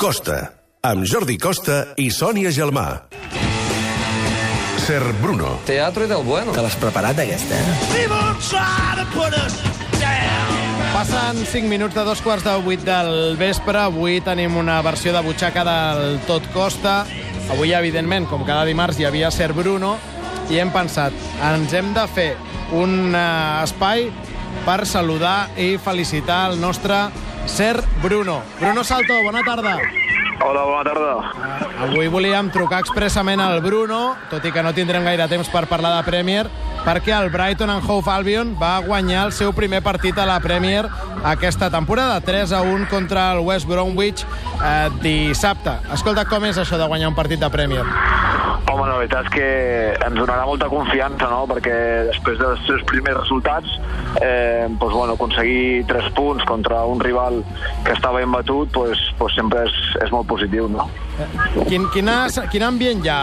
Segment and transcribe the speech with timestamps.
[0.00, 0.36] Costa,
[0.80, 2.84] amb Jordi Costa i Sònia Gelmà.
[4.80, 5.58] Ser Bruno.
[5.68, 6.54] Teatro del bueno.
[6.56, 8.08] Te l'has preparat, aquesta, eh?
[10.94, 13.76] Passen 5 minuts de dos quarts de 8 del vespre.
[13.76, 17.04] Avui tenim una versió de butxaca del Tot Costa.
[17.52, 19.98] Avui, evidentment, com cada dimarts, hi havia Ser Bruno
[20.48, 21.12] i hem pensat,
[21.44, 22.30] ens hem de fer
[22.72, 24.08] un uh, espai
[24.64, 27.10] per saludar i felicitar el nostre
[27.46, 28.42] Ser Bruno.
[28.60, 29.78] Bruno Salto, bona tarda.
[30.42, 31.12] Hola, bona tarda.
[31.84, 35.92] Avui volíem trucar expressament al Bruno, tot i que no tindrem gaire temps per parlar
[35.98, 36.46] de Premier,
[36.84, 40.86] perquè el Brighton and Hove Albion va guanyar el seu primer partit a la Premier
[41.24, 45.76] aquesta temporada, 3 a 1 contra el West Bromwich eh, dissabte.
[45.92, 47.84] Escolta, com és això de guanyar un partit de Premier?
[48.80, 49.46] Home, la veritat és que
[50.06, 51.74] ens donarà molta confiança, no?, perquè
[52.06, 53.74] després dels seus primers resultats,
[54.22, 57.42] eh, doncs, bueno, aconseguir tres punts contra un rival
[57.84, 60.88] que estava imbatut, doncs, doncs sempre és, és molt positiu, no?
[61.68, 63.20] Quin, quina, quin ambient hi ha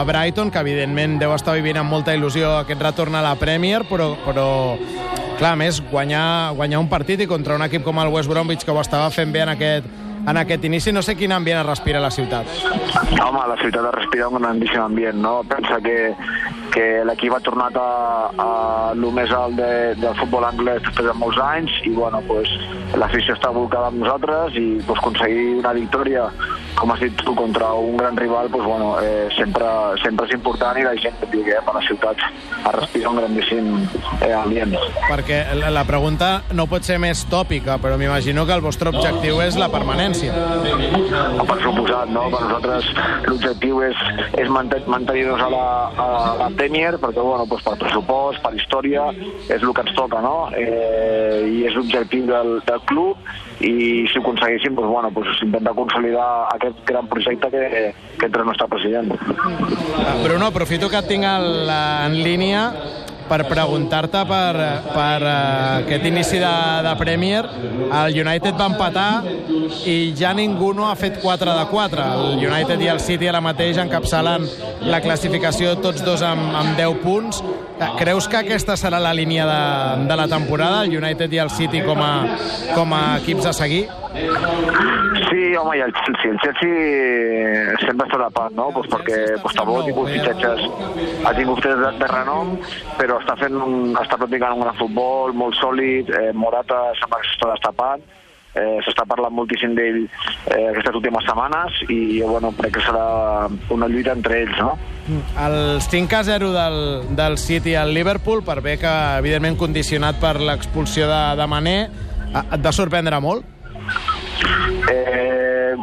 [0.00, 3.84] a Brighton, que evidentment deu estar vivint amb molta il·lusió aquest retorn a la Premier,
[3.86, 4.48] però, però
[5.38, 8.74] clar, més, guanyar, guanyar un partit i contra un equip com el West Bromwich que
[8.74, 9.86] ho estava fent bé en aquest,
[10.26, 12.46] en aquest inici, no sé quin ambient es respira a la ciutat.
[13.24, 15.40] Home, la ciutat es respira un grandíssim ambient, no?
[15.48, 16.14] Pensa que,
[16.74, 17.88] que l'equip ha tornat a,
[18.36, 18.50] a
[18.94, 22.52] lo més alt de, del futbol anglès després de molts anys i, bueno, pues,
[23.00, 26.28] l'afició està volcada amb nosaltres i pues, aconseguir una victòria
[26.80, 29.66] com has dit tu, contra un gran rival, pues, bueno, eh, sempre,
[30.02, 33.20] sempre és important i la gent que digui, eh, per la ciutat es respira un
[33.20, 33.68] grandíssim
[34.24, 34.72] eh, ambient.
[35.10, 39.58] Perquè la, pregunta no pot ser més tòpica, però m'imagino que el vostre objectiu és
[39.60, 40.32] la permanència.
[41.50, 42.28] Per suposat, no?
[42.32, 42.90] Per nosaltres
[43.28, 44.00] l'objectiu és,
[44.40, 46.08] és manten- mantenir-nos a, la, a
[46.44, 49.10] la Premier, perquè bueno, doncs per pressupost, per història,
[49.48, 50.48] és el que ens toca, no?
[50.56, 53.18] Eh, I és l'objectiu del, del club
[53.60, 58.42] i si ho aconseguíssim, doncs, bueno, doncs intentar consolidar aquest gran projecte que, que entra
[58.42, 59.12] el nostre president.
[60.24, 62.64] Bruno, aprofito que tinc el, en línia
[63.30, 64.54] per preguntar-te per,
[64.90, 65.34] per uh,
[65.84, 67.44] aquest inici de, de Premier.
[68.00, 69.22] El United va empatar
[69.86, 72.08] i ja ningú no ha fet 4 de 4.
[72.18, 74.48] El United i el City ara mateix encapçalen
[74.90, 77.42] la classificació tots dos amb, amb 10 punts.
[77.78, 79.62] Eh, Creus que aquesta serà la línia de,
[80.10, 82.14] de la temporada, el United i el City com a,
[82.74, 83.86] com a equips a seguir?
[85.58, 86.30] Home, i el Chelsea.
[86.32, 88.68] El Chelsea sempre està tapat, no?
[88.76, 90.64] Pues perquè pues, tampoc ha tingut fitxatges,
[91.24, 92.54] ha tingut fitxatges de, de renom,
[93.00, 97.30] però està fent un, està practicant un gran futbol, molt sòlid, eh, Morata sembla que
[97.30, 98.06] s'està destapant,
[98.54, 103.88] eh, s'està parlant moltíssim d'ell eh, aquestes últimes setmanes i bueno, crec que serà una
[103.90, 104.74] lluita entre ells, no?
[105.42, 106.80] El 5 a 0 del,
[107.18, 111.78] del City al Liverpool, per bé que, evidentment, condicionat per l'expulsió de, de Mané,
[112.30, 113.58] eh, et va sorprendre molt?
[114.90, 115.29] Eh,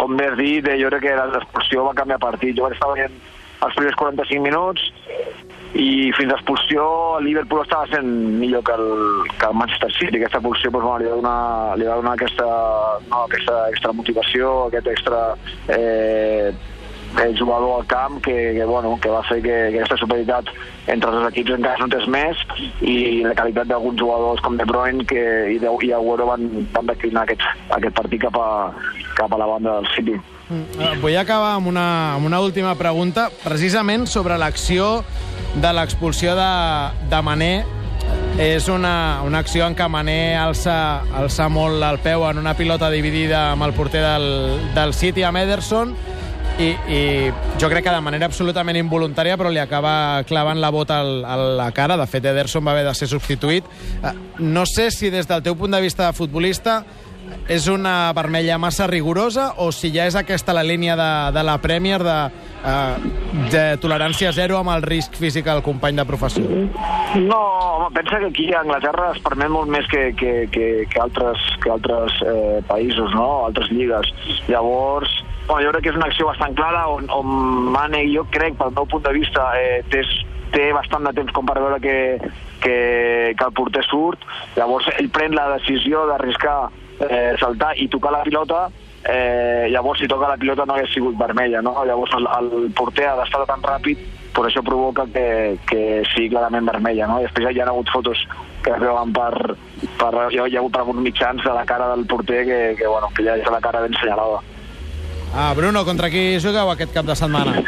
[0.00, 2.56] com bé has dit, jo crec que l'expulsió va canviar partit.
[2.56, 3.16] Jo vaig estar veient
[3.60, 4.86] els primers 45 minuts
[5.78, 6.84] i fins a l'expulsió
[7.18, 8.08] el Liverpool estava sent
[8.40, 8.88] millor que el,
[9.38, 10.18] que el Manchester City.
[10.18, 12.48] Aquesta expulsió doncs, bueno, li va donar, li va donar aquesta,
[13.06, 15.22] no, aquesta extra motivació, aquest extra
[15.76, 16.50] eh,
[17.18, 20.50] eh, jugador al camp que, que, bueno, que va fer que, que aquesta superioritat
[20.90, 22.42] entre els equips encara es notés més
[22.80, 26.90] i la qualitat d'alguns jugadors com De Bruyne que, i, de, i Agüero van, van
[26.90, 28.50] declinar aquest, aquest partit cap a,
[29.18, 30.20] cap a la banda del City.
[30.50, 35.04] Eh, Vull acabar amb una, amb una última pregunta, precisament sobre l'acció
[35.54, 36.54] de l'expulsió de,
[37.10, 37.52] de Mané.
[38.40, 42.88] És una, una acció en què Mané alça, alça molt el peu en una pilota
[42.90, 44.26] dividida amb el porter del,
[44.74, 45.92] del City, amb Ederson,
[46.60, 47.00] i, i
[47.60, 51.36] jo crec que de manera absolutament involuntària però li acaba clavant la bota al, a
[51.60, 51.96] la cara.
[51.96, 53.64] De fet Ederson va haver de ser substituït.
[54.02, 56.82] Eh, no sé si des del teu punt de vista de futbolista
[57.50, 61.58] és una vermella massa rigorosa o si ja és aquesta la línia de, de la
[61.62, 62.18] Premier de,
[62.62, 63.10] eh,
[63.50, 66.46] de tolerància zero amb el risc físic al company de professió
[67.16, 67.40] No,
[67.80, 71.42] home, pensa que aquí a Anglaterra es permet molt més que, que, que, que altres,
[71.62, 73.46] que altres eh, països, no?
[73.48, 74.12] altres lligues.
[74.46, 75.10] Llavors,
[75.48, 77.32] bueno, jo crec que és una acció bastant clara on, on
[77.74, 80.04] Mane, jo crec, pel meu punt de vista, eh, té,
[80.54, 81.96] té bastant de temps com per veure que,
[82.62, 82.76] que,
[83.34, 84.22] que el porter surt.
[84.54, 86.60] Llavors, ell pren la decisió d'arriscar
[87.08, 88.68] eh, saltar i tocar la pilota
[89.04, 91.74] eh, llavors si toca la pilota no hagués sigut vermella no?
[91.84, 93.98] llavors el, el porter ha d'estar tan ràpid
[94.34, 97.20] per això provoca que, que sigui clarament vermella no?
[97.20, 98.22] i després ja hi ha hagut fotos
[98.62, 99.56] que es veuen per,
[99.98, 102.60] per hi, ha, hi ha hagut per alguns mitjans de la cara del porter que,
[102.78, 104.42] que, bueno, que ja és la cara ben senyalada
[105.34, 107.62] ah, Bruno, contra qui jugueu aquest cap de setmana?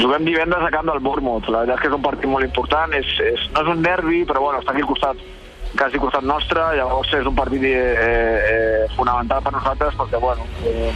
[0.00, 1.48] Juguem divendres a camp del Bournemouth.
[1.50, 2.92] La veritat és que és un partit molt important.
[2.96, 5.18] És, és, no és un derbi, però bueno, està aquí al costat
[5.76, 10.90] quasi costat nostre, llavors és un partit eh, eh, fonamental per nosaltres perquè bueno, eh,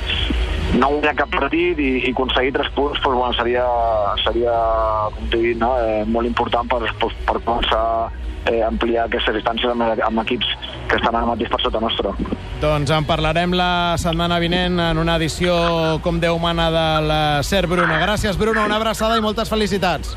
[0.81, 3.65] no guanyar cap partit i, i aconseguir tres punts doncs, bueno, seria,
[4.25, 4.55] seria
[5.15, 5.75] com t'he dit, no?
[5.79, 7.85] eh, molt important per, per, per començar
[8.51, 10.51] eh, ampliar aquestes distàncies amb, amb equips
[10.89, 12.13] que estan ara mateix per sota nostre.
[12.63, 15.55] Doncs en parlarem la setmana vinent en una edició
[16.05, 17.13] com Déu mana del
[17.45, 17.99] Ser Bruno.
[18.01, 20.17] Gràcies, Bruno, una abraçada i moltes felicitats.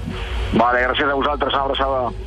[0.54, 2.25] Vale, gràcies a vosaltres, una abraçada.